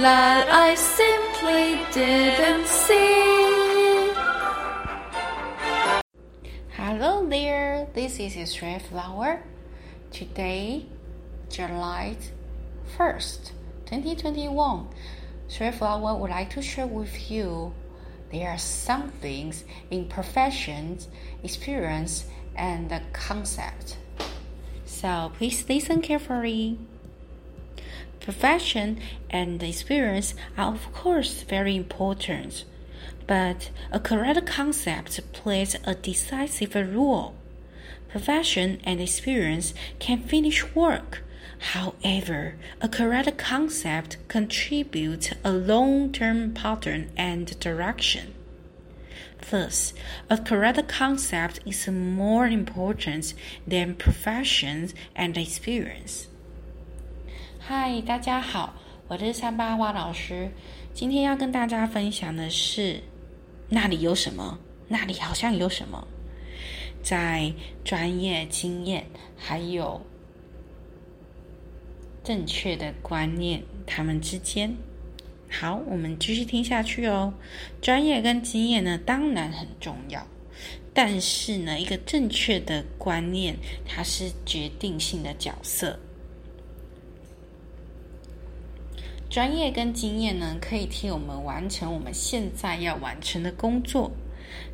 [0.00, 4.12] that I simply didn't see.
[6.70, 9.42] Hello there, this is Stray Flower.
[10.10, 10.84] Today,
[11.48, 12.18] July
[12.98, 13.52] 1st,
[13.86, 14.88] 2021,
[15.48, 17.72] Stray Flower would like to share with you
[18.30, 21.08] there are some things in professions,
[21.42, 23.96] experience, and the concept.
[24.84, 26.78] So please listen carefully.
[28.26, 28.98] Profession
[29.30, 32.64] and experience are, of course, very important,
[33.28, 37.36] but a correct concept plays a decisive role.
[38.08, 41.22] Profession and experience can finish work.
[41.74, 48.34] However, a correct concept contributes a long-term pattern and direction.
[49.52, 49.94] Thus,
[50.28, 53.34] a correct concept is more important
[53.68, 56.26] than profession and experience.
[57.68, 58.72] 嗨，大家好，
[59.08, 60.48] 我是三八花老师。
[60.94, 63.02] 今天要跟大家分享的是，
[63.68, 64.56] 那里有什么？
[64.86, 66.06] 那里好像有什么？
[67.02, 69.04] 在专业经验
[69.36, 70.00] 还有
[72.22, 74.72] 正确的观念，他们之间。
[75.50, 77.34] 好，我们继续听下去哦。
[77.82, 80.24] 专业跟经验呢，当然很重要，
[80.94, 85.98] 但是呢，一个正确的观念，它是决定性的角色。
[89.36, 94.10] 专业跟经验呢，可以替我们完成我们现在要完成的工作。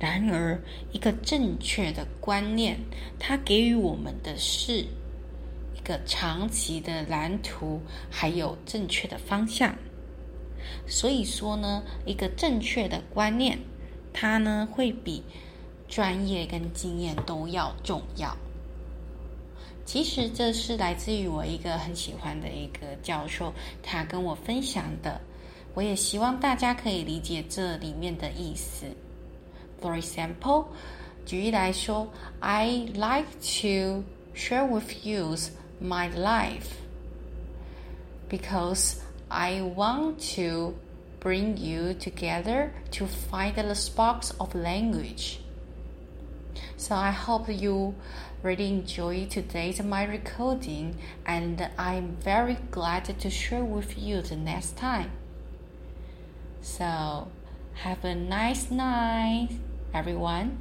[0.00, 0.58] 然而，
[0.92, 2.78] 一个正确的观念，
[3.18, 9.76] 它给予我们的是一个长期的蓝图，还有正确的方向。
[10.86, 13.58] 所以说呢，一个正确的观念，
[14.14, 15.22] 它呢会比
[15.86, 18.34] 专业跟经验都要重要。
[19.85, 23.53] 其实这是来自于我一个很喜欢的一个教授，
[23.83, 25.19] 他跟我分享的。
[25.73, 28.85] 我也希望大家可以理解这里面的意思。
[29.81, 30.65] For example，
[31.25, 32.07] 举例来说，
[32.39, 33.27] I like
[33.61, 34.03] to
[34.35, 35.35] share with you
[35.81, 36.71] my life
[38.29, 38.95] because
[39.29, 40.73] I want to
[41.21, 45.37] bring you together to find the sparks of language.
[46.78, 47.94] So I hope you
[48.42, 54.76] really enjoy today's my recording and I'm very glad to share with you the next
[54.76, 55.10] time.
[56.60, 57.28] So
[57.74, 59.48] have a nice night
[59.94, 60.58] everyone.